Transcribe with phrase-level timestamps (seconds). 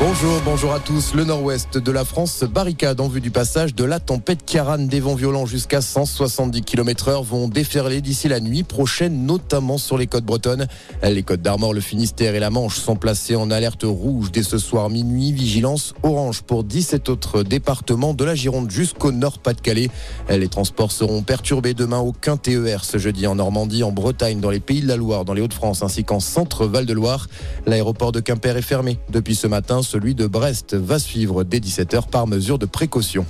[0.00, 1.14] Bonjour, bonjour à tous.
[1.14, 4.78] Le nord-ouest de la France se barricade en vue du passage de la tempête Kiaran.
[4.78, 9.96] Des vents violents jusqu'à 170 km heure vont déferler d'ici la nuit prochaine, notamment sur
[9.96, 10.66] les côtes bretonnes.
[11.04, 14.58] Les côtes d'Armor, le Finistère et la Manche sont placés en alerte rouge dès ce
[14.58, 15.32] soir minuit.
[15.32, 19.90] Vigilance orange pour 17 autres départements de la Gironde jusqu'au nord-Pas-de-Calais.
[20.28, 22.00] Les transports seront perturbés demain.
[22.00, 25.34] Aucun TER ce jeudi en Normandie, en Bretagne, dans les pays de la Loire, dans
[25.34, 27.28] les Hauts-de-France ainsi qu'en centre Val-de-Loire.
[27.66, 32.08] L'aéroport de Quimper est fermé depuis ce matin celui de Brest va suivre dès 17h
[32.08, 33.24] par mesure de précaution.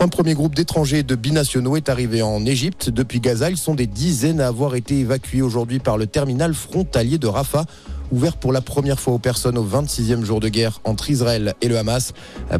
[0.00, 2.90] Un premier groupe d'étrangers de binationaux est arrivé en Égypte.
[2.90, 7.18] Depuis Gaza, ils sont des dizaines à avoir été évacués aujourd'hui par le terminal frontalier
[7.18, 7.64] de Rafah
[8.10, 11.68] ouvert pour la première fois aux personnes au 26e jour de guerre entre Israël et
[11.68, 12.12] le Hamas.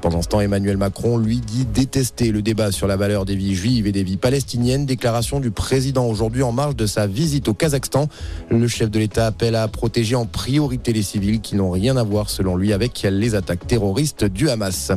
[0.00, 3.54] Pendant ce temps, Emmanuel Macron lui dit détester le débat sur la valeur des vies
[3.54, 4.86] juives et des vies palestiniennes.
[4.86, 8.08] Déclaration du président aujourd'hui en marge de sa visite au Kazakhstan.
[8.50, 12.02] Le chef de l'État appelle à protéger en priorité les civils qui n'ont rien à
[12.02, 14.92] voir, selon lui, avec les attaques terroristes du Hamas.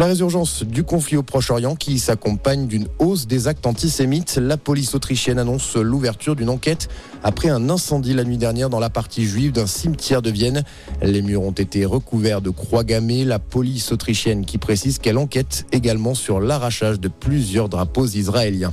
[0.00, 4.38] La résurgence du conflit au Proche-Orient qui s'accompagne d'une hausse des actes antisémites.
[4.40, 6.88] La police autrichienne annonce l'ouverture d'une enquête
[7.22, 10.64] après un incendie la nuit dernière dans la partie juive d'un cimetière de Vienne.
[11.02, 13.26] Les murs ont été recouverts de croix gammées.
[13.26, 18.72] La police autrichienne qui précise qu'elle enquête également sur l'arrachage de plusieurs drapeaux israéliens.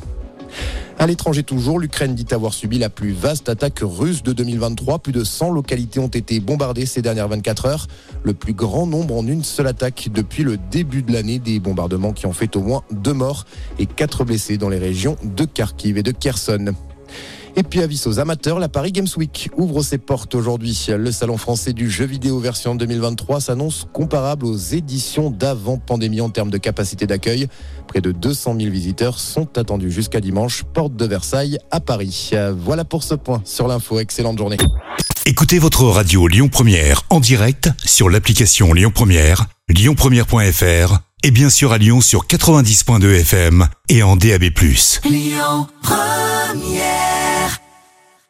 [1.00, 5.00] À l'étranger toujours, l'Ukraine dit avoir subi la plus vaste attaque russe de 2023.
[5.00, 7.88] Plus de 100 localités ont été bombardées ces dernières 24 heures.
[8.24, 11.38] Le plus grand nombre en une seule attaque depuis le début de l'année.
[11.38, 13.46] Des bombardements qui ont fait au moins deux morts
[13.78, 16.74] et quatre blessés dans les régions de Kharkiv et de Kherson.
[17.60, 20.78] Et puis avis aux amateurs, la Paris Games Week ouvre ses portes aujourd'hui.
[20.96, 26.30] Le salon français du jeu vidéo version 2023 s'annonce comparable aux éditions d'avant pandémie en
[26.30, 27.48] termes de capacité d'accueil.
[27.88, 32.30] Près de 200 000 visiteurs sont attendus jusqu'à dimanche, porte de Versailles à Paris.
[32.56, 34.00] Voilà pour ce point sur l'info.
[34.00, 34.58] Excellente journée.
[35.26, 41.72] Écoutez votre radio Lyon Première en direct sur l'application Lyon Première, lyonpremière.fr et bien sûr
[41.72, 44.44] à Lyon sur 90.2 FM et en DAB+.
[45.10, 47.17] Lyon Première